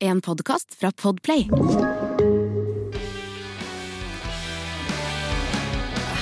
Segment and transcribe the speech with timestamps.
[0.00, 1.48] En podkast fra Podplay.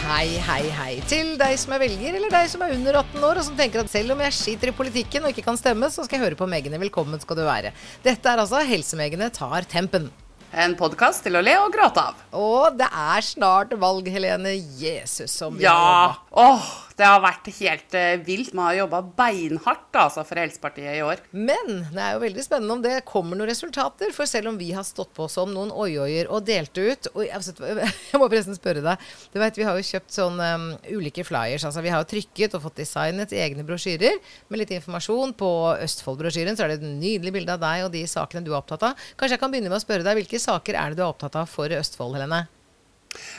[0.07, 3.41] Hei, hei, hei til deg som er velger, eller deg som er under 18 år,
[3.43, 6.07] og som tenker at selv om jeg skiter i politikken og ikke kan stemme, så
[6.07, 6.81] skal jeg høre på Megene.
[6.81, 7.75] Velkommen skal du være.
[8.07, 10.09] Dette er altså Helsemegene tar tempen.
[10.57, 12.21] En podkast til å le og gråte av.
[12.39, 14.55] Og det er snart valg, Helene.
[14.81, 15.75] Jesus, som vi Ja!
[15.77, 16.86] har jobba.
[16.97, 18.55] Det har vært helt eh, vilt.
[18.57, 21.21] Man har jobba beinhardt altså, for Helsepartiet i år.
[21.37, 24.15] Men det er jo veldig spennende om det kommer noen resultater.
[24.17, 27.53] For selv om vi har stått på som noen oi-oier og delt ut og jeg,
[28.13, 29.05] jeg må forresten spørre deg.
[29.35, 31.69] Du vet, Vi har jo kjøpt sånn um, ulike flyers.
[31.69, 34.17] altså Vi har jo trykket og fått designet egne brosjyrer
[34.49, 35.37] med litt informasjon.
[35.37, 38.61] På Østfold-brosjyren så er det et nydelig bilde av deg og de sakene du er
[38.63, 39.09] opptatt av.
[39.21, 41.37] Kanskje jeg kan begynne med å spørre deg, Hvilke saker er det du er opptatt
[41.37, 42.47] av for Østfold, Helene?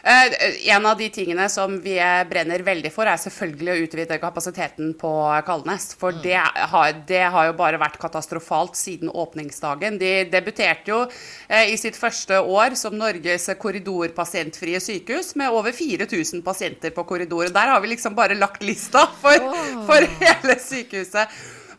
[0.03, 0.35] Eh,
[0.73, 4.93] en av de tingene som vi eh, brenner veldig for, er selvfølgelig å utvide kapasiteten
[4.99, 5.11] på
[5.47, 5.91] Kalnes.
[5.99, 6.21] For Mm.
[6.23, 6.35] det,
[6.71, 9.97] har, det har jo bare vært katastrofalt siden åpningsdagen.
[9.99, 11.01] De debuterte jo
[11.49, 17.53] eh, i sitt første år som Norges korridorpasientfrie sykehus med over 4000 pasienter på korridoren.
[17.53, 19.37] Der har vi liksom bare lagt lista for,
[19.87, 21.27] for hele sykehuset.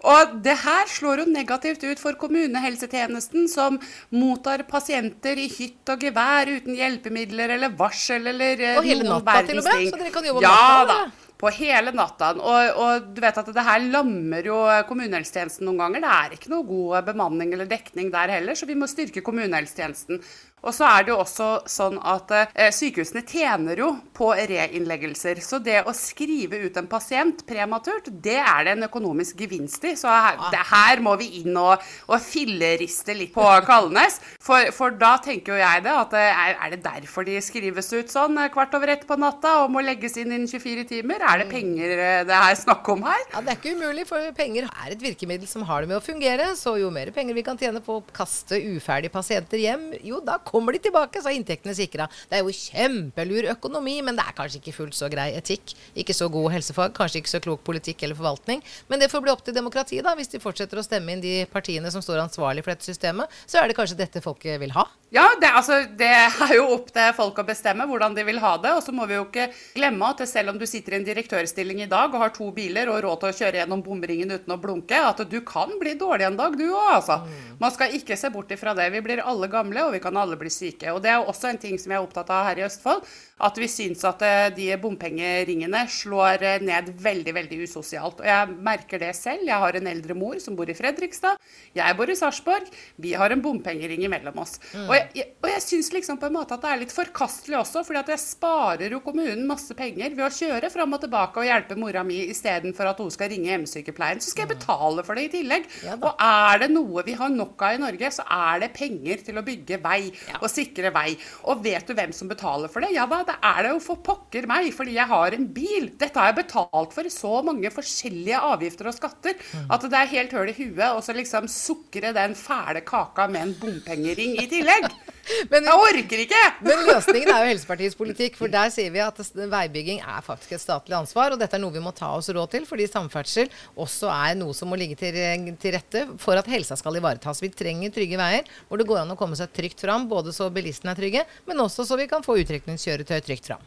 [0.06, 3.78] Og det her slår jo negativt ut for kommunehelsetjenesten, som
[4.14, 9.40] mottar pasienter i hytt og gevær uten hjelpemidler eller varsel eller eh, Og hele natta
[9.48, 11.32] til og med, så dere kan jobbe om ja, natta, da.
[11.38, 12.30] På hele natta.
[12.38, 16.04] Og, og du vet at det her lammer jo kommunehelsetjenesten noen ganger.
[16.04, 20.22] Det er ikke noe god bemanning eller dekning der heller, så vi må styrke kommunehelsetjenesten.
[20.66, 25.38] Og så er det jo også sånn at eh, sykehusene tjener jo på reinnleggelser.
[25.44, 29.94] Så det å skrive ut en pasient prematurt, det er det en økonomisk gevinst i.
[29.98, 34.18] Så her, det, her må vi inn og, og filleriste litt på Kalnes.
[34.42, 37.92] For, for da tenker jo jeg det, at eh, er, er det derfor de skrives
[37.94, 41.22] ut sånn eh, kvart over ett på natta og må legges inn innen 24 timer?
[41.22, 43.22] Er det penger eh, det er snakk om her?
[43.32, 46.04] Ja, Det er ikke umulig, for penger er et virkemiddel som har det med å
[46.04, 46.50] fungere.
[46.58, 50.40] Så jo mer penger vi kan tjene på å kaste uferdige pasienter hjem, jo da
[50.48, 52.08] kommer de tilbake, så er inntektene sikra.
[52.28, 55.74] Det er jo kjempelur økonomi, men det er kanskje ikke fullt så grei etikk.
[55.98, 58.64] Ikke så god helsefag, kanskje ikke så klok politikk eller forvaltning.
[58.88, 60.16] Men det får bli opp til demokratiet, da.
[60.18, 63.60] Hvis de fortsetter å stemme inn de partiene som står ansvarlig for dette systemet, så
[63.60, 64.88] er det kanskje dette folket vil ha.
[65.10, 68.54] Ja, det, altså, det er jo opp til folk å bestemme hvordan de vil ha
[68.60, 68.74] det.
[68.76, 71.80] Og så må vi jo ikke glemme at selv om du sitter i en direktørstilling
[71.84, 74.60] i dag og har to biler og råd til å kjøre gjennom bomringen uten å
[74.60, 77.20] blunke, at du kan bli dårlig en dag, du òg, altså.
[77.58, 78.90] Man skal ikke se bort ifra det.
[78.94, 80.90] Vi blir alle gamle, og vi kan alle bli syke.
[80.94, 83.04] Og det er også en ting som jeg er opptatt av her i Østfold.
[83.46, 88.22] At vi syns at eh, de bompengeringene slår eh, ned veldig, veldig usosialt.
[88.24, 89.44] Og jeg merker det selv.
[89.46, 91.38] Jeg har en eldre mor som bor i Fredrikstad.
[91.78, 92.66] Jeg bor i Sarpsborg.
[92.98, 94.56] Vi har en bompengering imellom oss.
[94.88, 97.60] Og jeg, jeg, og jeg syns liksom på en måte at det er litt forkastelig
[97.60, 101.38] også, fordi at jeg sparer jo kommunen masse penger ved å kjøre fram og tilbake
[101.38, 104.22] og hjelpe mora mi istedenfor at hun skal ringe hjemmesykepleien.
[104.24, 105.70] Så skal jeg betale for det i tillegg.
[105.86, 109.22] Ja og er det noe vi har nok av i Norge, så er det penger
[109.26, 110.00] til å bygge vei
[110.40, 111.12] og sikre vei.
[111.48, 112.92] Og vet du hvem som betaler for det?
[112.96, 115.90] Ja da, det er det jo for pokker meg, fordi jeg har en bil.
[115.98, 120.12] Dette har jeg betalt for i så mange forskjellige avgifter og skatter at det er
[120.14, 124.48] helt høl i huet og så liksom sukre den fæle kaka med en bompengering i
[124.50, 124.90] tillegg.
[125.52, 126.42] Men- Jeg orker ikke!
[126.66, 130.62] Men løsningen er jo Helsepartiets politikk, for der sier vi at veibygging er faktisk et
[130.64, 134.10] statlig ansvar, og dette er noe vi må ta oss råd til, fordi samferdsel også
[134.12, 135.16] er noe som må ligge til,
[135.60, 137.42] til rette for at helsa skal ivaretas.
[137.44, 140.48] Vi trenger trygge veier hvor det går an å komme seg trygt fram, både så
[140.52, 143.64] bilistene er trygge, men også så vi kan få utrykningskjøretøy trygt fram.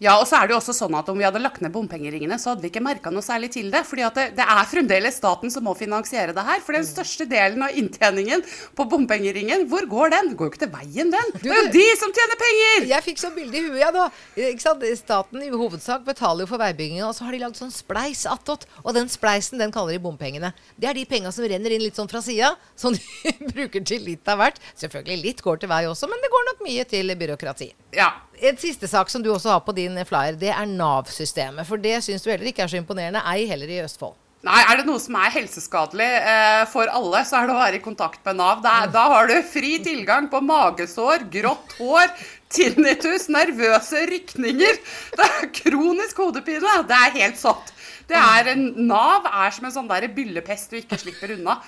[0.00, 2.38] Ja, og så er det jo også sånn at om vi hadde lagt ned bompengeringene,
[2.40, 3.82] så hadde vi ikke merka noe særlig til det.
[3.84, 6.62] fordi at det, det er fremdeles staten som må finansiere det her.
[6.64, 8.40] For den største delen av inntjeningen
[8.78, 10.30] på bompengeringen, hvor går den?
[10.38, 11.34] Går jo ikke til veien, den.
[11.42, 12.86] Det er jo de som tjener penger!
[12.94, 14.06] Jeg fikk sånn bilde i huet, ja da.
[14.40, 14.86] Ikke sant?
[15.00, 18.64] Staten i hovedsak betaler jo for veibygginga, og så har de lagd sånn spleis attåt.
[18.86, 20.54] Og den spleisen den kaller de bompengene.
[20.80, 24.08] Det er de penga som renner inn litt sånn fra sida, som de bruker til
[24.08, 24.64] litt av hvert.
[24.80, 27.70] Selvfølgelig litt går til vei også, men det går nok mye til byråkrati.
[28.00, 31.66] Ja, En siste sak som du også har på din flyer, det er Nav-systemet.
[31.68, 34.18] For det syns du heller ikke er så imponerende, ei heller i Østfold.
[34.40, 37.76] Nei, er det noe som er helseskadelig eh, for alle, så er det å være
[37.76, 38.62] i kontakt med Nav.
[38.64, 42.06] Da, da har du fri tilgang på magesår, grått hår,
[42.48, 44.80] tinnitus, nervøse rykninger.
[45.18, 46.78] Det er kronisk hodepine.
[46.88, 47.74] Det er helt satt.
[48.08, 51.58] Det er en, Nav er som en sånn der byllepest du ikke slipper unna.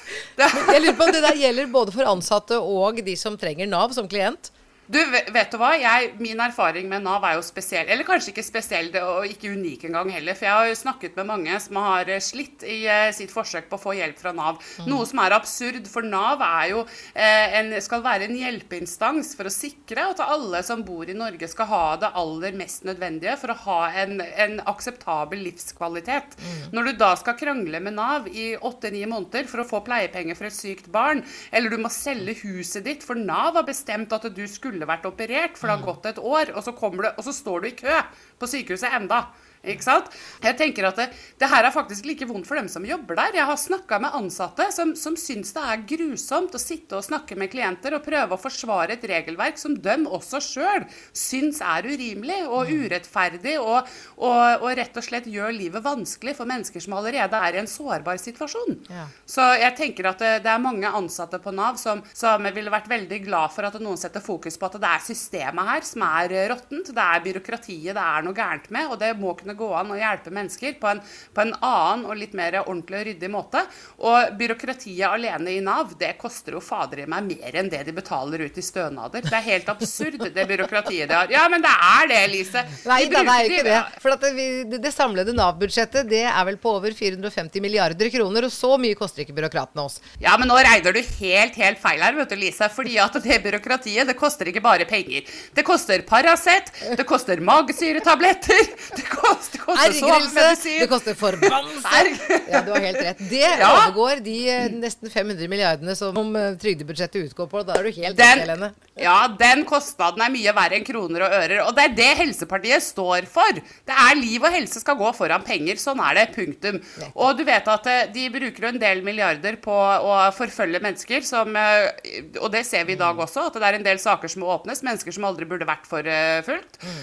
[0.41, 3.69] Det, Jeg lurer på om det der gjelder både for ansatte og de som trenger
[3.69, 4.49] Nav som klient.
[4.93, 5.71] Du, vet du hva?
[5.81, 7.89] Jeg, min erfaring med Nav er jo spesiell.
[7.89, 10.37] Eller kanskje ikke spesiell og ikke unik engang heller.
[10.37, 13.71] For jeg har jo snakket med mange som har eh, slitt i uh, sitt forsøk
[13.71, 14.61] på å få hjelp fra Nav.
[14.83, 14.91] Mm.
[14.93, 19.49] Noe som er absurd, for Nav er jo, uh, en, skal være en hjelpeinstans for
[19.49, 23.55] å sikre at alle som bor i Norge skal ha det aller mest nødvendige for
[23.55, 26.37] å ha en, en akseptabel livskvalitet.
[26.37, 26.69] Mm.
[26.77, 30.51] Når du da skal krangle med Nav i åtte-ni måneder for å få pleiepenger for
[30.51, 34.45] et sykt barn, eller du må selge huset ditt for Nav har bestemt at du
[34.51, 37.33] skulle skulle vært operert, for det har gått et år, og så, du, og så
[37.35, 37.99] står du i kø
[38.39, 39.29] på sykehuset enda.
[39.63, 40.09] Ikke sant?
[40.43, 43.39] Jeg tenker at det, det, her er faktisk like vondt for dem som jobber der.
[43.39, 47.39] Jeg har snakka med ansatte som, som syns det er grusomt å sitte og snakke
[47.39, 52.41] med klienter og prøve å forsvare et regelverk som de også sjøl syns er urimelig
[52.49, 53.89] og urettferdig, og,
[54.19, 57.71] og, og, rett og slett gjør livet vanskelig for mennesker som allerede er i en
[57.71, 58.79] sårbar situasjon.
[58.91, 59.07] Ja.
[59.29, 62.91] Så jeg tenker at det, det, er mange ansatte på Nav som, som ville vært
[62.91, 66.37] veldig glad for at noen setter fokus på at det er systemet her som er
[66.53, 66.93] råttent.
[66.93, 69.93] Det er byråkratiet det er noe gærent med, og det må kunne kunne gå an
[69.93, 71.01] å hjelpe mennesker på en,
[71.35, 73.63] på en annen og litt mer ordentlig og ryddig måte.
[74.03, 77.95] Og byråkratiet alene i Nav, det koster jo fader i meg mer enn det de
[77.95, 79.25] betaler ut i stønader.
[79.25, 81.31] Det er helt absurd, det byråkratiet de har.
[81.33, 82.65] Ja, men det er det, Elise.
[82.89, 83.81] Nei, de det er ikke det.
[84.03, 88.75] For det, det, samlede Nav-budsjettet det er vel på over 450 milliarder kroner, og så
[88.81, 90.01] mye koster ikke byråkratene oss.
[90.23, 92.69] Ja, men nå regner du helt, helt feil her, vet du, Lise.
[92.73, 95.29] Fordi at det byråkratiet, det koster ikke bare penger.
[95.55, 98.63] Det koster Paracet, det koster magesyretabletter,
[98.99, 100.81] det koster det koster sovemedisin.
[100.81, 102.43] Det koster forbannelse.
[102.51, 103.23] Ja, du har helt rett.
[103.31, 103.71] Det ja.
[103.71, 107.63] overgår de eh, nesten 500 milliardene som uh, trygdebudsjettet utgår på.
[107.67, 108.71] Da er du helt den, Helene.
[108.99, 111.63] Ja, den kostnaden er mye verre enn kroner og ører.
[111.67, 113.61] Og det er det Helsepartiet står for.
[113.89, 115.81] Det er liv og helse skal gå foran penger.
[115.81, 116.29] Sånn er det.
[116.33, 116.79] Punktum.
[117.13, 121.53] Og du vet at eh, de bruker en del milliarder på å forfølge mennesker som
[121.53, 124.53] Og det ser vi i dag også, at det er en del saker som må
[124.55, 124.83] åpnes.
[124.85, 126.79] Mennesker som aldri burde vært forfulgt.
[126.83, 127.03] Mm.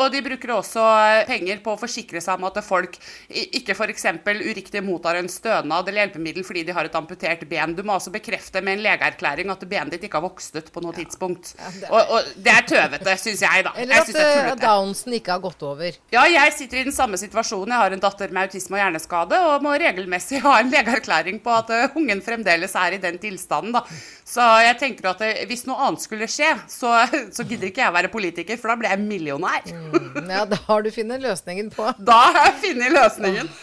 [0.00, 0.84] Og de bruker også
[1.28, 4.08] penger på å forsikre seg om at folk ikke f.eks.
[4.26, 7.74] uriktig mottar en stønad eller hjelpemiddel fordi de har et amputert ben.
[7.76, 10.82] Du må altså bekrefte med en legeerklæring at benet ditt ikke har vokst ut på
[10.84, 11.02] noe ja.
[11.02, 11.52] tidspunkt.
[11.58, 13.74] Ja, det og, og, det er tøvete, syns jeg, da.
[13.82, 15.98] Eller at uh, Downsen ikke har gått over.
[16.14, 17.74] Ja, jeg sitter i den samme situasjonen.
[17.74, 21.54] Jeg har en datter med autisme og hjerneskade og må regelmessig ha en legeerklæring på
[21.54, 23.84] at uh, ungen fremdeles er i den tilstanden, da.
[24.26, 26.92] Så jeg tenker at uh, hvis noe annet skulle skje, så,
[27.36, 29.66] så gidder ikke jeg være politiker, for da blir jeg millionær.
[29.66, 31.88] Mm, ja, da har du funnet løsningen på.
[31.98, 33.54] Da har jeg funnet løsningen.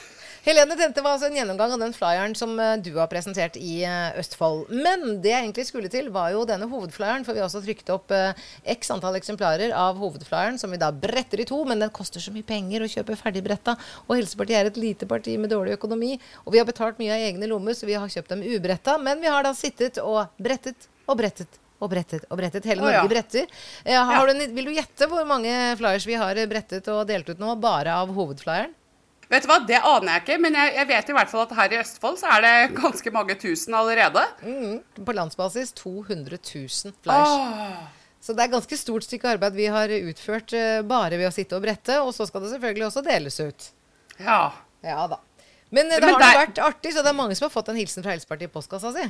[0.43, 3.77] Helene, dette var altså en gjennomgang av den flyeren som eh, du har presentert i
[3.87, 4.73] eh, Østfold.
[4.75, 7.23] Men det jeg egentlig skulle til, var jo denne hovedflyeren.
[7.23, 8.35] For vi har også trykt opp eh,
[8.75, 11.61] x antall eksemplarer av hovedflyeren, som vi da bretter i to.
[11.69, 13.77] Men den koster så mye penger å kjøpe ferdigbretta.
[14.09, 16.17] Og Helsepartiet er et lite parti med dårlig økonomi.
[16.43, 18.99] Og vi har betalt mye av egne lommer, så vi har kjøpt dem ubretta.
[18.99, 22.67] Men vi har da sittet og brettet og brettet og brettet og brettet.
[22.69, 23.09] Hele Norge oh, ja.
[23.11, 23.51] bretter.
[23.85, 24.05] Ja.
[24.29, 27.97] Du, vil du gjette hvor mange flyers vi har brettet og delt ut nå, bare
[28.03, 28.73] av hovedflyeren?
[29.31, 31.55] Vet du hva, Det aner jeg ikke, men jeg, jeg, vet i hvert fall at
[31.57, 34.23] her i Østfold så er det ganske mange tusen allerede.
[34.45, 37.33] Mm, på landsbasis 200 000 flyers.
[37.33, 38.01] Oh.
[38.23, 41.33] Så det er et ganske stort stykke arbeid vi har utført uh, bare ved å
[41.35, 41.97] sitte og brette.
[42.05, 43.69] Og så skal det selvfølgelig også deles ut.
[44.21, 44.53] Ja.
[44.85, 45.19] Ja da.
[45.73, 46.39] Men det men har der...
[46.43, 48.93] vært artig, så det er mange som har fått en hilsen fra Helsepartiet i postkassa
[48.93, 49.07] si.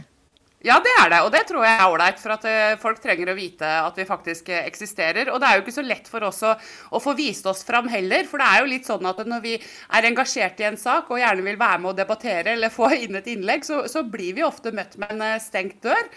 [0.63, 2.19] Ja, det er det, og det tror jeg er ålreit.
[2.23, 5.27] For at uh, folk trenger å vite at vi faktisk uh, eksisterer.
[5.33, 7.89] Og det er jo ikke så lett for oss å, å, få vist oss fram
[7.91, 8.23] heller.
[8.29, 11.19] For det er jo litt sånn at når vi er engasjert i en sak og
[11.19, 14.45] gjerne vil være med å debattere eller få inn et innlegg, så, så blir vi
[14.47, 16.07] ofte møtt med en uh, stengt dør.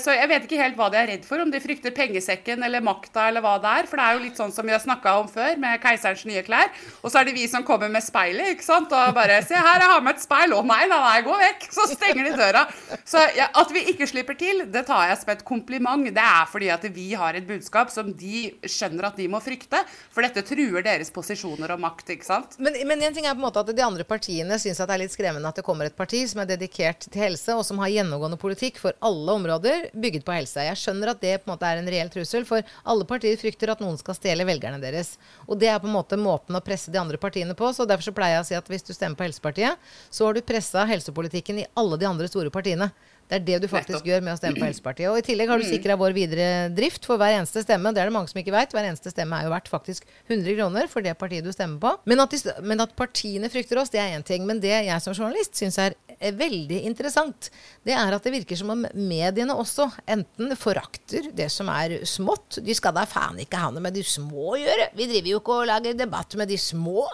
[0.00, 1.40] så jeg vet ikke helt hva de er redd for.
[1.40, 3.88] Om de frykter pengesekken eller makta eller hva det er.
[3.88, 6.44] For det er jo litt sånn som vi har snakka om før, med keiserens nye
[6.44, 6.68] klær.
[7.00, 8.92] Og så er det vi som kommer med speilet, ikke sant.
[8.92, 10.52] Og bare Se her, jeg har med et speil.
[10.52, 11.68] Å nei, la meg gå vekk.
[11.72, 12.66] Så stenger de døra.
[13.08, 16.06] Så ja, at vi ikke slipper til, det tar jeg som et kompliment.
[16.10, 19.82] Det er fordi at vi har et budskap som de skjønner at de må frykte.
[20.12, 22.56] For dette truer deres posisjoner og makt, ikke sant.
[22.62, 25.02] Men, men en ting er på en måte at de andre partiene syns det er
[25.02, 27.92] litt skremmende at det kommer et parti som er dedikert til helse, og som har
[27.92, 30.66] gjennomgående politikk for alle områder bygget på helse.
[30.66, 33.74] Jeg skjønner at det på en måte er en reell trussel, for alle partier frykter
[33.74, 35.14] at noen skal stjele velgerne deres.
[35.46, 37.72] Og det er på en måte måten å presse de andre partiene på.
[37.74, 40.36] så Derfor så pleier jeg å si at hvis du stemmer på Helsepartiet, så har
[40.36, 42.90] du pressa helsepolitikken i alle de andre store partiene.
[43.30, 45.08] Det er det du faktisk gjør med å stemme på Helsepartiet.
[45.12, 45.70] Og i tillegg har du mm.
[45.70, 47.94] sikra vår videre drift for hver eneste stemme.
[47.94, 48.74] Det er det mange som ikke veit.
[48.74, 51.94] Hver eneste stemme er jo verdt faktisk 100 kroner for det partiet du stemmer på.
[52.10, 54.44] Men at, de, men at partiene frykter oss, det er én ting.
[54.48, 57.48] Men det jeg som journalist syns er er veldig interessant,
[57.86, 62.60] det er at det virker som om mediene også enten forakter det som er smått.
[62.64, 64.90] De skal da faen ikke ha noe med de små å gjøre.
[64.98, 67.06] Vi driver jo ikke og lager debatt med de små.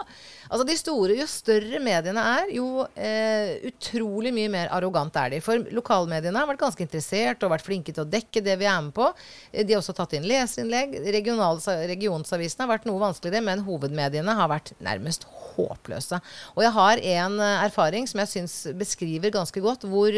[0.47, 5.41] Altså de store, Jo større mediene er, jo eh, utrolig mye mer arrogant er de.
[5.43, 8.81] For lokalmediene har vært ganske interessert og vært flinke til å dekke det vi er
[8.85, 9.09] med på.
[9.51, 10.97] Eh, de har også tatt inn leserinnlegg.
[11.07, 16.21] Regionsavisene har vært noe vanskeligere, men hovedmediene har vært nærmest håpløse.
[16.55, 20.15] Og jeg har en eh, erfaring som jeg syns beskriver ganske godt hvor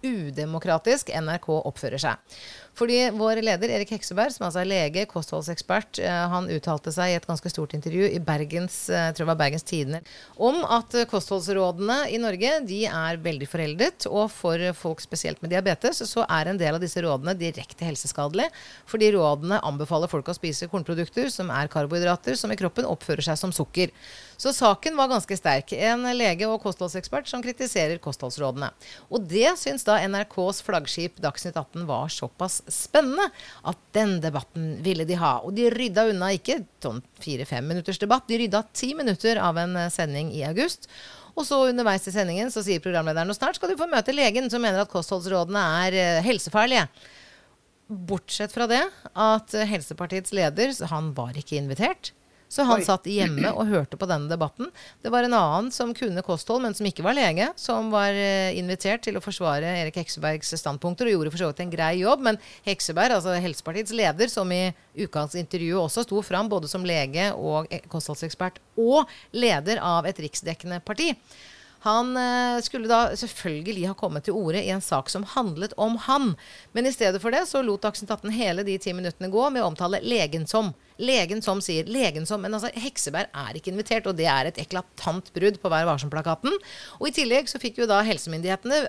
[0.00, 2.36] udemokratisk NRK oppfører seg.
[2.80, 7.16] Fordi vår leder Erik Hekseberg, som altså er lege, kostholdsekspert, eh, han uttalte seg i
[7.18, 10.00] et ganske stort intervju i Bergens, eh, jeg tror det var Bergens Tidende
[10.40, 14.06] om at kostholdsrådene i Norge de er veldig foreldet.
[14.08, 18.48] Og for folk spesielt med diabetes så er en del av disse rådene direkte helseskadelige.
[18.88, 23.40] Fordi rådene anbefaler folk å spise kornprodukter som er karbohydrater som i kroppen oppfører seg
[23.40, 23.92] som sukker.
[24.40, 25.74] Så saken var ganske sterk.
[25.76, 28.70] En lege og kostholdsekspert som kritiserer kostholdsrådene.
[29.12, 33.28] Og det syns da NRKs flaggskip Dagsnytt 18 var såpass spennende
[33.68, 35.38] at den debatten ville de ha.
[35.44, 39.76] Og de rydda unna ikke sånn fire-fem minutters debatt, de rydda ti minutter av en
[39.78, 40.90] eh, sending i august.
[41.36, 44.50] Og så underveis i sendingen så sier programlederen og snart skal du få møte legen
[44.52, 46.86] som mener at kostholdsrådene er eh, helsefarlige.
[47.90, 48.84] Bortsett fra det
[49.18, 52.12] at Helsepartiets leder, han var ikke invitert.
[52.50, 52.84] Så han Oi.
[52.86, 54.72] satt hjemme og hørte på denne debatten.
[55.04, 58.50] Det var en annen som kunne kosthold, men som ikke var lege, som var uh,
[58.58, 62.26] invitert til å forsvare Erik Heksebergs standpunkter, og gjorde for så vidt en grei jobb.
[62.26, 64.64] Men Hekseberg, altså Helsepartiets leder, som i
[64.98, 70.18] ukas intervju også sto fram både som lege og e, kostholdsekspert, og leder av et
[70.26, 71.14] riksdekkende parti.
[71.86, 75.96] Han uh, skulle da selvfølgelig ha kommet til orde i en sak som handlet om
[76.10, 76.34] han.
[76.76, 79.62] Men i stedet for det så lot Dagsnytt 18 hele de ti minuttene gå med
[79.62, 84.08] å omtale legen som Legen som sier legen som Men altså, Hekseberg er ikke invitert,
[84.08, 86.56] og det er et eklatant brudd på Vær varsom-plakaten.
[86.98, 88.80] Og i tillegg så fikk jo da helsemyndighetene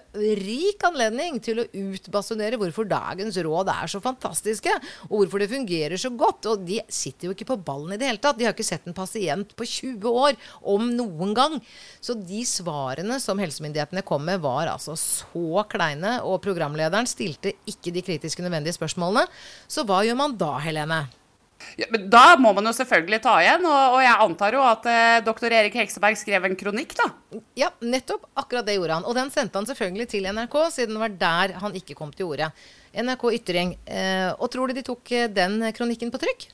[0.42, 4.74] rik anledning til å utbasunere hvorfor dagens råd er så fantastiske,
[5.10, 6.50] og hvorfor det fungerer så godt.
[6.52, 8.40] Og de sitter jo ikke på ballen i det hele tatt.
[8.40, 10.38] De har ikke sett en pasient på 20 år,
[10.74, 11.58] om noen gang.
[12.04, 17.94] Så de svarene som helsemyndighetene kom med, var altså så kleine, og programlederen stilte ikke
[17.96, 19.28] de kritiske nødvendige spørsmålene.
[19.72, 21.06] Så hva gjør man da, Helene?
[21.80, 24.88] Ja, men da må man jo selvfølgelig ta igjen, og, og jeg antar jo at
[24.92, 27.08] eh, doktor Erik Hekseberg skrev en kronikk, da?
[27.60, 28.28] Ja, nettopp.
[28.40, 29.08] Akkurat det gjorde han.
[29.08, 32.32] Og den sendte han selvfølgelig til NRK, siden det var der han ikke kom til
[32.32, 32.52] orde.
[32.92, 33.78] NRK Ytring.
[33.86, 36.50] Eh, og tror du de tok eh, den kronikken på trykk?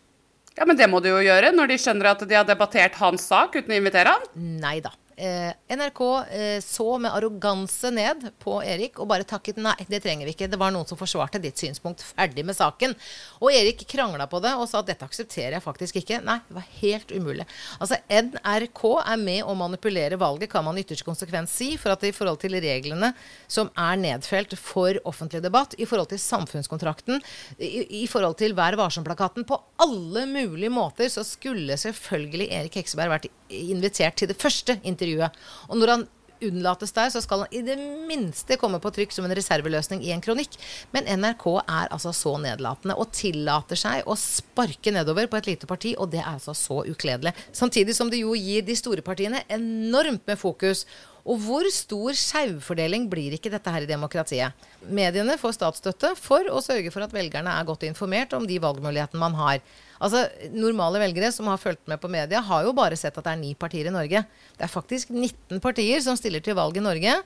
[0.58, 3.28] Ja, men det må de jo gjøre, når de skjønner at de har debattert hans
[3.30, 4.32] sak uten å invitere han?
[4.64, 4.94] Nei da.
[5.20, 10.28] Eh, NRK eh, så med arroganse ned på Erik og bare takket nei, det trenger
[10.30, 10.46] vi ikke.
[10.52, 12.04] Det var noen som forsvarte ditt synspunkt.
[12.06, 12.94] Ferdig med saken.
[13.42, 16.20] Og Erik krangla på det og sa at dette aksepterer jeg faktisk ikke.
[16.22, 17.48] Nei, det var helt umulig.
[17.80, 22.06] Altså NRK er med å manipulere valget, kan man i ytterste konsekvens si, for at
[22.06, 23.10] i forhold til reglene
[23.50, 27.26] som er nedfelt for offentlig debatt, i forhold til samfunnskontrakten,
[27.58, 33.16] i, i forhold til Vær varsom-plakaten, på alle mulige måter, så skulle selvfølgelig Erik Hekseberg
[33.18, 35.44] vært invitert til det første intervjuet.
[35.70, 39.26] Og når han unnlates der, så skal han i det minste komme på trykk som
[39.26, 40.54] en reserveløsning i en kronikk.
[40.94, 45.70] Men NRK er altså så nedlatende og tillater seg å sparke nedover på et lite
[45.70, 47.34] parti, og det er altså så ukledelig.
[47.52, 50.86] Samtidig som det jo gir de store partiene enormt med fokus.
[51.28, 54.68] Og hvor stor skjevfordeling blir ikke dette her i demokratiet?
[54.88, 59.26] Mediene får statsstøtte for å sørge for at velgerne er godt informert om de valgmulighetene
[59.26, 59.60] man har.
[60.00, 60.24] Altså,
[60.54, 63.42] Normale velgere som har fulgt med på media, har jo bare sett at det er
[63.42, 64.24] ni partier i Norge.
[64.58, 67.18] Det er faktisk 19 partier som stiller til valg i Norge.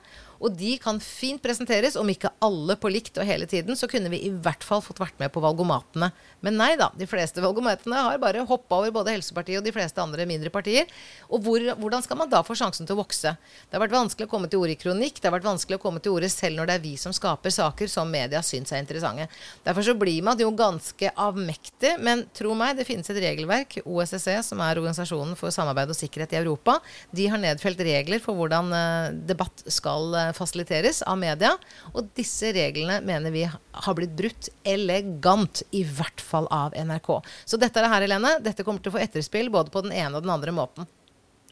[0.42, 4.10] Og de kan fint presenteres, om ikke alle på likt og hele tiden, så kunne
[4.10, 6.08] vi i hvert fall fått vært med på valgomatene.
[6.42, 10.02] Men nei da, de fleste valgomatene har bare hoppa over både Helsepartiet og de fleste
[10.02, 10.90] andre mindre partier.
[11.30, 13.36] Og hvor, hvordan skal man da få sjansen til å vokse?
[13.38, 15.84] Det har vært vanskelig å komme til orde i kronikk, det har vært vanskelig å
[15.84, 18.82] komme til orde selv når det er vi som skaper saker som media syns er
[18.82, 19.28] interessante.
[19.62, 21.94] Derfor så blir man jo ganske avmektig.
[22.02, 26.34] Men tro meg, det finnes et regelverk, OSSE, som er Organisasjonen for samarbeid og sikkerhet
[26.36, 26.78] i Europa.
[27.14, 31.52] De har nedfelt regler for hvordan uh, debatt skal uh, fasiliteres av media.
[31.92, 37.14] Og disse reglene mener vi har blitt brutt elegant, i hvert fall av NRK.
[37.44, 38.36] Så dette er det her, Helene.
[38.44, 40.88] Dette kommer til å få etterspill både på den ene og den andre måten.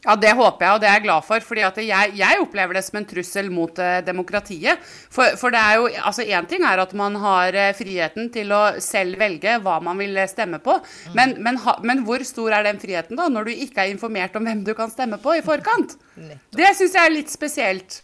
[0.01, 1.43] Ja, Det håper jeg, og det er jeg glad for.
[1.45, 4.79] fordi jeg, jeg, opplever det som en trussel mot eh, demokratiet.
[5.13, 8.51] For, for, det er jo, altså Én ting er at man har eh, friheten til
[8.55, 10.79] å selv velge hva man vil stemme på.
[10.81, 11.13] Mm.
[11.19, 14.35] Men, men, ha, men, hvor stor er den friheten da, når du ikke er informert
[14.35, 15.97] om hvem du kan stemme på i forkant?
[16.57, 18.01] Det syns jeg er litt spesielt.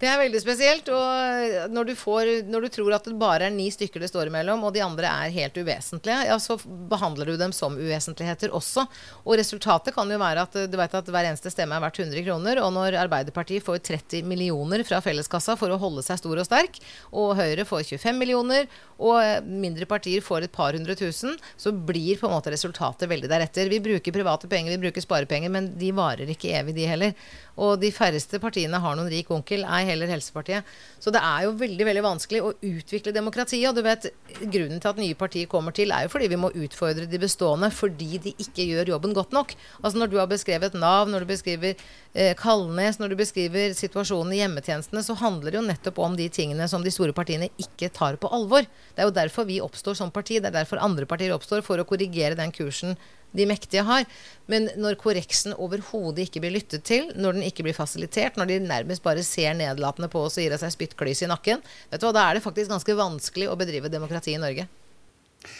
[0.00, 0.88] Det er veldig spesielt.
[0.90, 4.30] Og når du, får, når du, tror at det bare er ni stykker det står
[4.30, 6.56] imellom, og de andre er helt uvesentlige, ja, så
[6.90, 8.86] behandler du dem som uvesentligheter også.
[9.22, 12.26] Og resultatet kan jo være at du vet at hver eneste stemme er verdt 100
[12.26, 12.60] kroner.
[12.64, 16.82] Og når Arbeiderpartiet får 30 millioner fra felleskassa for å holde seg stor og sterk,
[17.14, 22.18] og Høyre får 25 millioner, og mindre partier får et par hundre tusen, så blir
[22.18, 23.70] på en måte resultatet veldig deretter.
[23.70, 27.16] Vi bruker private penger, vi bruker sparepenger, men de varer ikke evig, de heller.
[27.60, 30.66] Og de færreste partiene har noen rik onkel, ei heller Helsepartiet.
[30.98, 33.68] Så det er jo veldig veldig vanskelig å utvikle demokratiet.
[33.70, 34.08] Og du vet,
[34.42, 37.70] grunnen til at nye partier kommer til, er jo fordi vi må utfordre de bestående
[37.74, 39.54] fordi de ikke gjør jobben godt nok.
[39.82, 44.34] Altså når du har beskrevet Nav, når du beskriver eh, Kalnes, når du beskriver situasjonen
[44.34, 47.92] i hjemmetjenestene, så handler det jo nettopp om de tingene som de store partiene ikke
[47.94, 48.66] tar på alvor.
[48.66, 50.40] Det er jo derfor vi oppstår som parti.
[50.40, 52.98] Det er derfor andre partier oppstår, for å korrigere den kursen
[53.34, 54.06] de mektige har.
[54.50, 58.62] Men når korreksen overhodet ikke blir lyttet til, når den ikke blir fasilitert, når de
[58.64, 62.14] nærmest bare ser nedlatende på oss og gir seg spyttklys i nakken, vet du hva,
[62.16, 64.68] da er det faktisk ganske vanskelig å bedrive demokrati i Norge.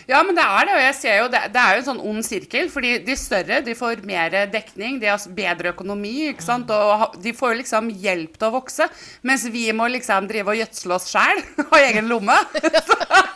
[0.09, 0.75] Ja, men det er det.
[0.76, 2.71] Og jeg ser jo det, det er jo en sånn ond sirkel.
[2.73, 6.71] fordi de større de får mer dekning, de har bedre økonomi, ikke sant?
[6.71, 8.88] og de får liksom hjelp til å vokse.
[9.23, 12.38] Mens vi må liksom drive og gjødsle oss sjæl og egen lomme.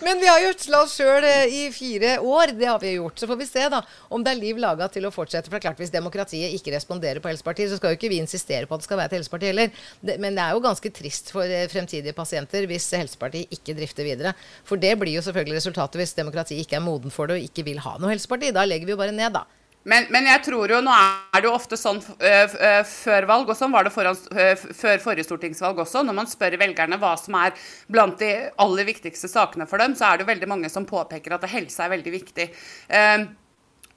[0.00, 2.52] Men vi har gjødsla oss sjøl eh, i fire år.
[2.54, 3.18] Det har vi gjort.
[3.18, 3.80] Så får vi se da
[4.14, 5.50] om det er liv laga til å fortsette.
[5.50, 8.20] For det er klart Hvis demokratiet ikke responderer på Helsepartiet, så skal jo ikke vi
[8.22, 9.84] insistere på at det skal være et helseparti heller.
[10.22, 14.34] men det er jo ganske trist for eh, fremtidige pasienter hvis Helsepartiet ikke drifter videre.
[14.68, 17.66] For det blir jo selvfølgelig resultatet hvis demokratiet ikke er moden for det og ikke
[17.66, 18.54] vil ha noe helseparti.
[18.54, 19.46] Da legger vi jo bare ned, da.
[19.88, 22.56] Men, men, jeg tror jo, nå er det jo ofte sånn uh,
[22.88, 26.04] før valg, og sånn var det foran, uh, før forrige stortingsvalg også.
[26.04, 27.56] Når man spør velgerne hva som er
[27.88, 31.36] blant de aller viktigste sakene for dem, så er det jo veldig mange som påpeker
[31.36, 32.50] at helse er veldig viktig.
[32.92, 33.28] Uh,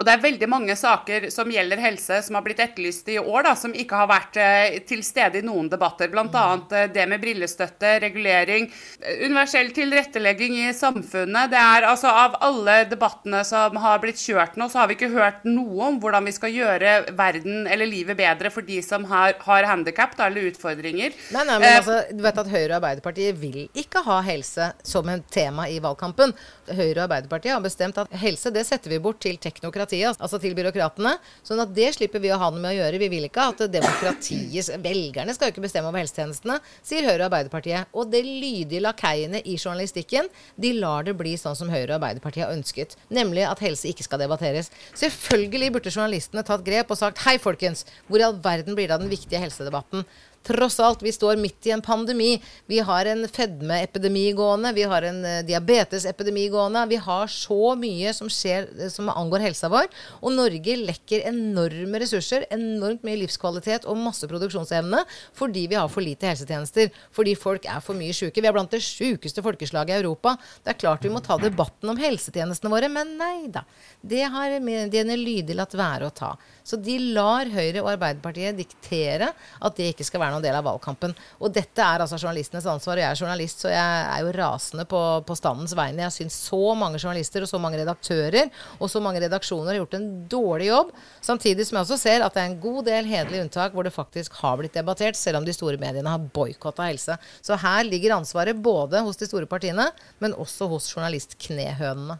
[0.01, 3.43] og det er veldig mange saker som gjelder helse som har blitt etterlyst i år,
[3.46, 6.10] da, som ikke har vært eh, til stede i noen debatter.
[6.10, 6.46] Bl.a.
[6.74, 8.65] Eh, det med brillestøtte, regulering,
[8.98, 11.51] eh, universell tilrettelegging i samfunnet.
[11.53, 15.12] Det er altså Av alle debattene som har blitt kjørt nå, så har vi ikke
[15.13, 19.38] hørt noe om hvordan vi skal gjøre verden eller livet bedre for de som har,
[19.46, 21.13] har handikap eller utfordringer.
[21.36, 25.13] Nei, nei, men altså, du vet at Høyre og Arbeiderpartiet vil ikke ha helse som
[25.13, 26.34] et tema i valgkampen.
[26.78, 30.56] Høyre og Arbeiderpartiet har bestemt at helse det setter vi bort til teknokratiet, altså til
[30.58, 31.13] byråkratene.
[31.48, 33.01] Sånn at det slipper vi å ha noe med å gjøre.
[33.01, 37.28] Vi vil ikke at demokratiet Velgerne skal jo ikke bestemme over helsetjenestene, sier Høyre og
[37.30, 37.92] Arbeiderpartiet.
[37.98, 42.46] Og det lydige lakeiene i journalistikken, de lar det bli sånn som Høyre og Arbeiderpartiet
[42.46, 42.98] har ønsket.
[43.13, 44.72] Nemlig at helse ikke skal debatteres.
[44.98, 48.98] Selvfølgelig burde journalistene tatt grep og sagt hei, folkens, hvor i all verden blir det
[48.98, 50.06] av den viktige helsedebatten?
[50.43, 52.31] Tross alt, vi står midt i en pandemi.
[52.65, 54.71] Vi har en fedmeepidemi gående.
[54.74, 56.81] Vi har en uh, diabetesepidemi gående.
[56.89, 59.86] Vi har så mye som skjer uh, som angår helsa vår.
[60.25, 65.03] Og Norge lekker enorme ressurser, enormt mye livskvalitet og masse produksjonsevne
[65.38, 66.89] fordi vi har for lite helsetjenester.
[67.13, 68.41] Fordi folk er for mye syke.
[68.41, 70.33] Vi er blant det sjukeste folkeslaget i Europa.
[70.65, 73.62] Det er klart vi må ta debatten om helsetjenestene våre, men nei da.
[74.01, 76.33] Det har mediene lydig latt være å ta.
[76.66, 80.65] Så de lar Høyre og Arbeiderpartiet diktere at det ikke skal være noen del av
[80.67, 81.13] valgkampen.
[81.41, 82.98] Og dette er altså journalistenes ansvar.
[82.98, 86.05] Og jeg er journalist, så jeg er jo rasende på, på standens vegne.
[86.07, 89.98] Jeg syns så mange journalister og så mange redaktører og så mange redaksjoner har gjort
[89.98, 90.94] en dårlig jobb.
[91.24, 93.96] Samtidig som jeg også ser at det er en god del hederlige unntak hvor det
[93.96, 97.17] faktisk har blitt debattert, selv om de store mediene har boikotta helse.
[97.41, 99.89] Så her ligger ansvaret både hos de store partiene,
[100.24, 102.20] men også hos journalistknehønene.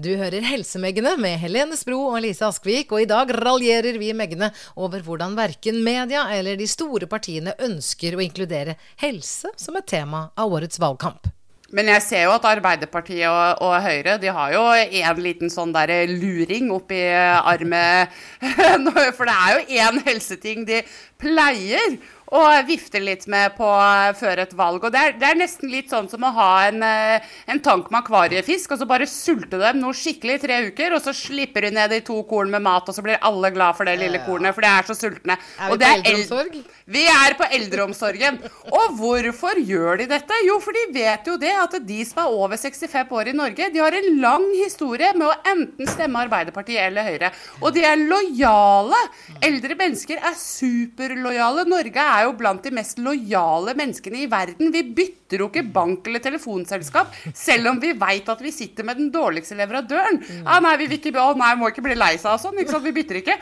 [0.00, 4.48] Du hører Helsemeggene med Helene Spro og Lise Askvik, og i dag raljerer vi Meggene
[4.72, 10.30] over hvordan verken media eller de store partiene ønsker å inkludere helse som et tema
[10.32, 11.28] av årets valgkamp.
[11.76, 15.72] Men jeg ser jo at Arbeiderpartiet og, og Høyre de har jo en liten sånn
[15.76, 18.12] der luring oppi armet.
[19.16, 20.82] For det er jo én helseting de
[21.20, 21.96] pleier
[22.32, 24.84] og vifte litt med på eh, før et valg.
[24.86, 27.90] Og det er, det er, nesten litt sånn som å ha en, eh, en tank
[27.92, 31.66] med akvariefisk, og så bare sulte dem noe skikkelig i tre uker, og så slipper
[31.66, 34.22] du ned de to korn med mat, og så blir alle glad for det lille
[34.26, 35.36] kornet, for de er så sultne.
[35.60, 36.56] Er vi på eldreomsorg?
[36.92, 38.40] Vi er på eldreomsorgen.
[38.72, 40.40] Og hvorfor gjør de dette?
[40.46, 43.68] Jo, for de vet jo det at de som er over 65 år i Norge,
[43.72, 47.32] de har en lang historie med å enten stemme Arbeiderpartiet eller Høyre.
[47.60, 48.98] Og de er lojale.
[49.44, 51.66] Eldre mennesker er superlojale.
[51.68, 54.72] Norge er jo blant de mest lojale menneskene i verden.
[54.74, 59.00] Vi bytter jo ikke bank eller telefonselskap, selv om vi veit at vi sitter med
[59.00, 60.22] den dårligste leverandøren.
[60.44, 62.60] Ah, nei, vi vil ikke, å, nei, må ikke bli lei seg og sånn.
[62.62, 62.86] Ikke sant?
[62.86, 63.38] Vi bytter ikke.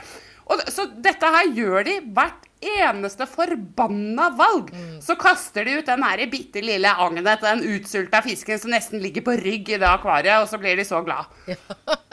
[0.51, 4.73] Og, så dette her gjør de hvert eneste forbanna valg.
[4.75, 4.97] Mm.
[5.05, 9.25] Så kaster de ut den her bitte lille agnet, den utsulta fisken som nesten ligger
[9.27, 11.31] på rygg i det akvariet, og så blir de så glad.
[11.49, 11.61] Ja.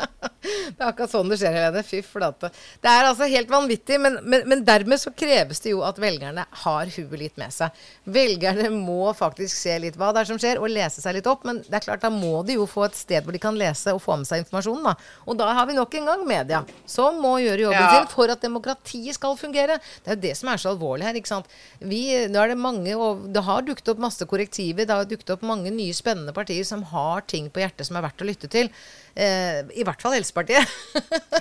[0.42, 1.84] Det er akkurat sånn det skjer, Helene.
[1.86, 2.50] Fy flate.
[2.84, 6.46] Det er altså helt vanvittig, men, men, men, dermed så kreves det jo at velgerne
[6.63, 7.76] har huet litt med seg.
[8.04, 11.46] Velgerne må faktisk se litt hva det er som skjer, og lese seg litt opp.
[11.48, 13.96] Men det er klart, da må de jo få et sted hvor de kan lese
[13.96, 14.96] og få med seg informasjonen, da.
[15.28, 17.94] Og da har vi nok en gang media, som må gjøre jobben ja.
[17.96, 19.80] sin for at demokratiet skal fungere.
[20.04, 21.58] Det er jo det som er så alvorlig her, ikke sant.
[21.80, 25.36] Vi, nå er det mange, og det har dukket opp masse korrektiver, det har dukket
[25.38, 28.50] opp mange nye spennende partier som har ting på hjertet som er verdt å lytte
[28.52, 28.72] til.
[29.17, 30.67] Eh, I hvert fall Helsepartiet.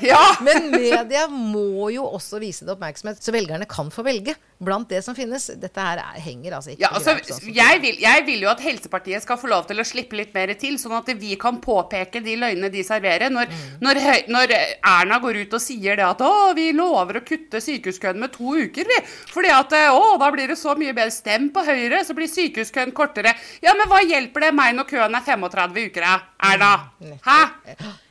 [0.04, 0.20] Ja.
[0.44, 5.00] Men media må jo også vise det oppmerksomhet, så velgerne kan få velge blant det
[5.04, 5.48] som finnes.
[5.60, 8.60] Dette her er, henger altså ikke ja, altså, sånn jeg, vil, jeg, vil, jo at
[8.60, 12.20] Helsepartiet skal få lov til å slippe litt mer til, sånn at vi kan påpeke
[12.24, 13.32] de løgnene de serverer.
[13.32, 13.64] Når, mm.
[13.84, 18.20] når, når, Erna går ut og sier det at å, vi lover å kutte sykehuskøen
[18.20, 19.00] med to uker, vi.
[19.32, 21.14] Fordi at å, da blir det så mye bedre.
[21.16, 23.32] Stem på Høyre, så blir sykehuskøen kortere.
[23.64, 26.10] Ja, men hva hjelper det meg når køen er 35 uker,
[26.52, 26.72] Erna?
[27.00, 27.40] Mm, Hæ?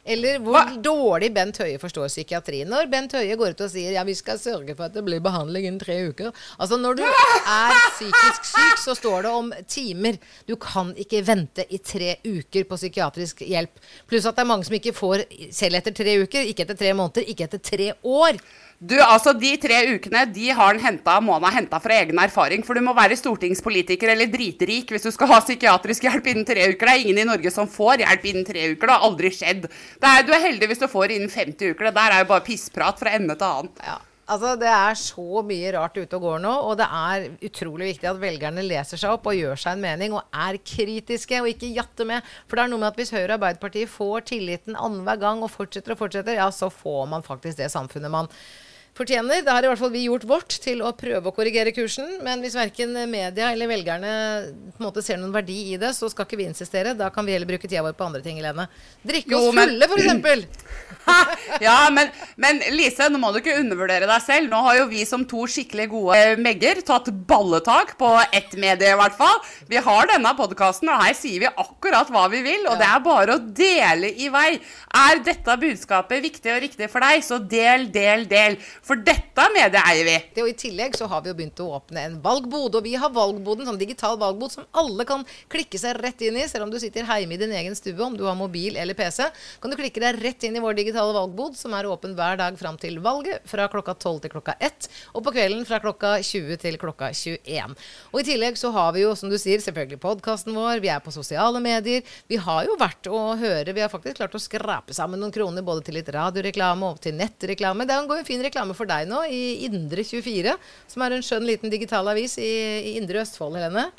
[0.06, 0.76] Eller hvor Hva?
[0.84, 2.62] dårlig Bent Høie forstår psykiatri.
[2.70, 5.24] Når Bent Høie går ut og sier ja, vi skal sørge for at det blir
[5.24, 6.30] behandling innen tre uker.
[6.60, 10.20] Altså Når du er psykisk syk, så står det om timer.
[10.46, 13.82] Du kan ikke vente i tre uker på psykiatrisk hjelp.
[14.10, 16.94] Pluss at det er mange som ikke får selv etter tre uker, ikke etter tre
[16.94, 18.40] måneder, ikke etter tre år.
[18.80, 22.64] Du, altså De tre ukene de har henta, Mona henta fra egen erfaring.
[22.68, 26.68] For du må være stortingspolitiker eller dritrik hvis du skal ha psykiatrisk hjelp innen tre
[26.74, 26.84] uker.
[26.84, 28.84] Det er ingen i Norge som får hjelp innen tre uker.
[28.84, 29.70] Det har aldri skjedd.
[30.02, 31.88] Er, du er heldig hvis du får innen 50 uker.
[31.88, 33.74] Det der er jo bare pissprat fra ende til annen.
[33.86, 33.98] Ja.
[34.26, 38.10] Altså, Det er så mye rart ute og går nå, og det er utrolig viktig
[38.10, 41.70] at velgerne leser seg opp og gjør seg en mening og er kritiske og ikke
[41.76, 42.26] jatter med.
[42.50, 45.54] For det er noe med at hvis Høyre og Arbeiderpartiet får tilliten annenhver gang og
[45.54, 48.32] fortsetter og fortsetter, ja, så får man faktisk det samfunnet man
[48.96, 49.44] fortjener.
[49.46, 52.18] Da har i hvert fall vi gjort vårt til å prøve å korrigere kursen.
[52.26, 54.12] Men hvis verken media eller velgerne
[54.72, 56.96] på en måte ser noen verdi i det, så skal ikke vi insistere.
[56.98, 58.70] Da kan vi heller bruke tida vår på andre ting, Helene.
[59.06, 60.65] Drikke oss fulle, f.eks.
[61.66, 62.10] ja, men,
[62.42, 64.50] men, Lise, nå må du ikke undervurdere deg selv.
[64.52, 69.00] Nå har jo vi som to skikkelig gode megger tatt balletak på ett medie, i
[69.00, 69.38] hvert fall.
[69.70, 72.66] Vi har denne podkasten, og her sier vi akkurat hva vi vil.
[72.72, 74.50] Og det er bare å dele i vei.
[75.06, 78.60] Er dette budskapet viktig og riktig for deg, så del, del, del.
[78.86, 80.18] For dette mediet eier vi.
[80.36, 82.80] Det, og I tillegg så har vi jo begynt å åpne en valgbod.
[82.80, 86.48] Og vi har valgboden, sånn digital valgbod som alle kan klikke seg rett inn i.
[86.50, 89.30] Selv om du sitter hjemme i din egen stue, om du har mobil eller PC,
[89.62, 92.58] kan du klikke deg rett inn i vår digitale valgbod, som er åpen hver dag
[92.60, 96.60] fram til valget, fra klokka 12 til klokka 1, og på kvelden fra klokka 20
[96.62, 97.76] til klokka 21.
[98.14, 101.04] Og I tillegg så har vi jo, som du sier, selvfølgelig podkasten vår, vi er
[101.04, 102.06] på sosiale medier.
[102.32, 105.66] Vi har jo vært å høre, vi har faktisk klart å skrape sammen noen kroner
[105.66, 107.88] både til litt radioreklame og til nettreklame.
[107.90, 110.58] Det går en fin reklame for deg nå i Indre24,
[110.92, 112.52] som er en skjønn liten digital avis i,
[112.92, 113.90] i Indre Østfold, Helene.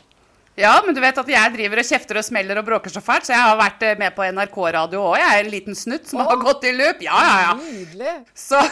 [0.56, 3.26] Ja, men du vet at jeg driver og kjefter og smeller og bråker så fælt,
[3.28, 5.16] så jeg har vært eh, med på NRK-radio òg.
[5.20, 7.02] Jeg er en liten snutt som oh, har gått i loop.
[7.04, 7.50] Ja, ja, ja.
[7.60, 8.14] Nydelig.
[8.32, 8.62] Så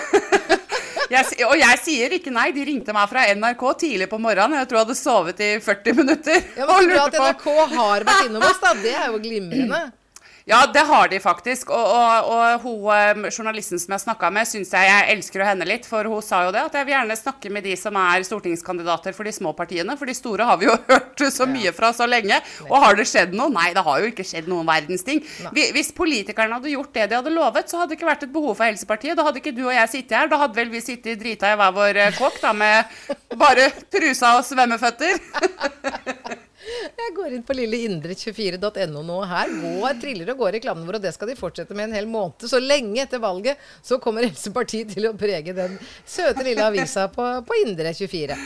[1.13, 2.47] jeg, Og jeg sier ikke nei.
[2.57, 4.63] De ringte meg fra NRK tidlig på morgenen.
[4.63, 6.41] Jeg tror jeg hadde sovet i 40 minutter.
[6.57, 8.73] Ja, men Så bra at NRK har vært innom oss, da.
[8.81, 9.85] Det er jo glimrende.
[10.45, 11.71] Ja, det har de faktisk.
[11.73, 15.65] Og, og, og hun, eh, journalisten som jeg snakka med, syns jeg jeg elsker henne
[15.65, 15.87] litt.
[15.89, 19.17] For hun sa jo det, at jeg vil gjerne snakke med de som er stortingskandidater
[19.17, 19.97] for de små partiene.
[19.97, 22.43] For de store har vi jo hørt så mye fra så lenge.
[22.69, 23.49] Og har det skjedd noe?
[23.55, 25.25] Nei, det har jo ikke skjedd noen verdens ting.
[25.57, 28.53] Hvis politikerne hadde gjort det de hadde lovet, så hadde det ikke vært et behov
[28.59, 29.17] for Helsepartiet.
[29.17, 30.29] Da hadde ikke du og jeg sittet her.
[30.29, 32.93] Da hadde vel vi sittet drita i hver vår eh, kåk da, med
[33.47, 35.17] bare trusa og svømmeføtter.
[36.95, 39.19] Jeg går inn på lilleindre24.no nå.
[39.29, 42.09] Her går, triller og går reklamen vår, og det skal de fortsette med en hel
[42.11, 42.47] måned.
[42.51, 47.29] Så lenge etter valget så kommer Helsepartiet til å prege den søte lille avisa på,
[47.47, 48.39] på Indre24.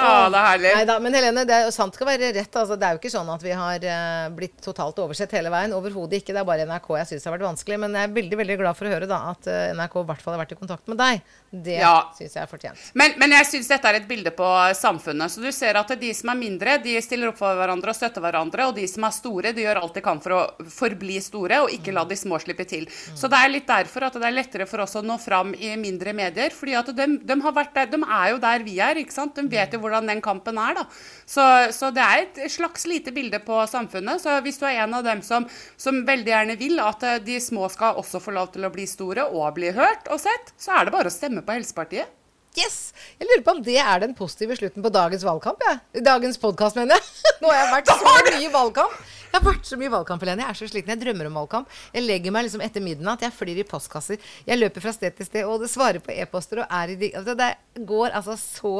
[0.00, 0.70] Ja, det er herlig.
[0.78, 2.56] Neida, men Helene, det er, sant skal være rett.
[2.56, 5.74] Altså, det er jo ikke sånn at vi har uh, blitt totalt oversett hele veien.
[5.76, 6.34] Overhodet ikke.
[6.34, 7.80] Det er bare NRK jeg syns har vært vanskelig.
[7.84, 10.24] Men jeg er veldig veldig glad for å høre da, at uh, NRK i hvert
[10.24, 11.24] fall har vært i kontakt med deg.
[11.50, 12.12] Det ja.
[12.14, 12.82] syns jeg er fortjent.
[12.94, 15.32] Men, men jeg syns dette er et bilde på samfunnet.
[15.32, 18.22] Så du ser at de som er mindre, de stiller opp for hverandre og støtter
[18.22, 18.68] hverandre.
[18.70, 21.74] Og de som er store, de gjør alt de kan for å forbli store, og
[21.74, 22.86] ikke la de små slippe til.
[22.86, 23.16] Mm.
[23.18, 25.72] Så det er litt derfor at det er lettere for oss å nå fram i
[25.80, 26.54] mindre medier.
[26.54, 29.02] fordi at de, de, der, de er jo der vi er.
[29.02, 29.34] ikke sant?
[29.34, 30.78] De vet jo hvordan den kampen er.
[30.78, 30.86] da.
[31.26, 31.42] Så,
[31.74, 34.22] så, det er et slags lite bilde på samfunnet.
[34.22, 37.66] Så hvis du er en av dem som, som, veldig gjerne vil at de små
[37.74, 40.86] skal også få lov til å bli store og bli hørt og sett, så er
[40.86, 42.16] det bare å stemme på Helsepartiet.
[42.58, 42.90] Yes!
[43.20, 45.60] Jeg lurer på om det er den positive slutten på dagens valgkamp.
[45.62, 45.76] Ja.
[46.02, 47.04] Dagens podkast, mener jeg.
[47.42, 48.96] Nå har jeg vært så mye valgkamp.
[49.20, 50.42] Jeg har vært så mye valgkamp, Helene.
[50.42, 50.90] Jeg er så sliten.
[50.96, 51.76] Jeg drømmer om valgkamp.
[51.94, 53.22] Jeg legger meg liksom etter midnatt.
[53.22, 54.32] Jeg flyr i postkasser.
[54.48, 57.36] Jeg løper fra sted til sted og svarer på e-poster og er i de altså,
[57.38, 58.74] Det går altså så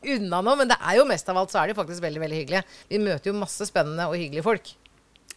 [0.00, 2.22] unna nå, men det er jo mest av alt så er det jo faktisk veldig
[2.22, 2.62] veldig hyggelig.
[2.88, 4.72] Vi møter jo masse spennende og hyggelige folk.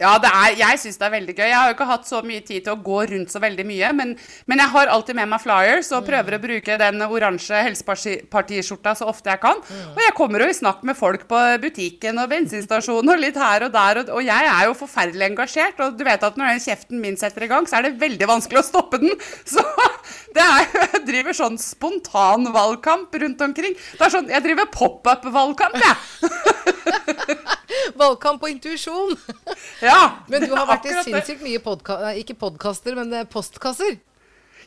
[0.01, 1.45] Ja, er, jeg syns det er veldig gøy.
[1.45, 3.91] Jeg har jo ikke hatt så mye tid til å gå rundt så veldig mye,
[3.93, 4.15] men,
[4.49, 9.08] men jeg har alltid med meg flyers og prøver å bruke den oransje Helsepartiskjorta så
[9.12, 9.62] ofte jeg kan.
[9.93, 13.67] Og jeg kommer jo i snakk med folk på butikken og bensinstasjonen og litt her
[13.67, 15.86] og der, og, og, jeg er jo forferdelig engasjert.
[15.86, 18.32] Og du vet at når den kjeften min setter i gang, så er det veldig
[18.34, 19.13] vanskelig å stoppe den.
[19.53, 19.62] Så
[20.34, 23.77] det er, jeg driver sånn spontanvalgkamp rundt omkring.
[23.77, 27.43] Det er sånn, Jeg driver pop-up-valgkamp, jeg.
[28.02, 29.13] Valgkamp og intuisjon.
[29.84, 30.00] Ja,
[30.32, 34.00] men du har vært i sinnssykt mye podka ikke podkaster, men eh, postkasser.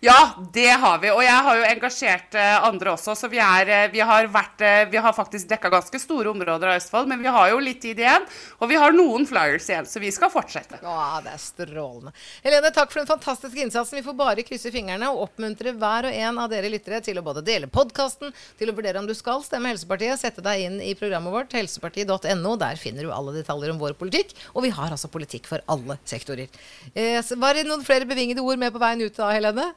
[0.00, 1.11] Ja, det har vi.
[1.11, 3.14] Og jeg har jo engasjert eh, andre også.
[3.16, 6.72] Så vi, er, eh, vi, har, vært, eh, vi har faktisk dekka ganske store områder
[6.72, 7.09] av Østfold.
[7.11, 8.26] Men vi har jo litt tid igjen.
[8.61, 10.80] Og vi har noen flyers igjen, så vi skal fortsette.
[10.85, 12.12] Ja, det er strålende.
[12.44, 14.00] Helene, takk for den fantastiske innsatsen.
[14.00, 17.24] Vi får bare krysse fingrene og oppmuntre hver og en av dere lyttere til å
[17.26, 20.94] både dele podkasten, til å vurdere om du skal stemme Helsepartiet, sette deg inn i
[20.98, 22.56] programmet vårt, helsepartiet.no.
[22.61, 24.37] Der finner du alle detaljer om vår politikk.
[24.54, 26.52] Og vi har altså politikk for alle sektorer.
[26.94, 29.72] Eh, var det noen flere bevingede ord med på veien ut da, Helene?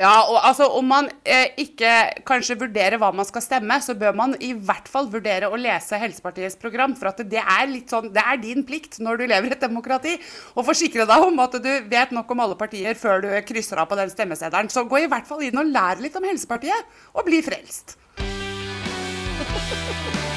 [0.00, 1.90] Ja, og altså Om man eh, ikke
[2.28, 5.98] kanskje vurderer hva man skal stemme, så bør man i hvert fall vurdere å lese
[6.00, 6.94] Helsepartiets program.
[6.96, 9.66] For at det er litt sånn, det er din plikt når du lever i et
[9.66, 10.16] demokrati
[10.56, 13.92] å forsikre deg om at du vet nok om alle partier før du krysser av
[13.92, 14.72] på den stemmeseddelen.
[14.72, 17.98] Så gå i hvert fall inn og lær litt om Helsepartiet, og bli frelst.